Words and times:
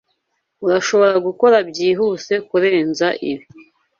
Urashobora 0.65 1.15
gukora 1.27 1.55
byihuse 1.69 2.33
kurenza 2.47 3.07
ibi. 3.31 3.45